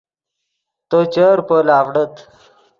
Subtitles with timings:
[0.89, 2.13] تو چر پول آڤڑیت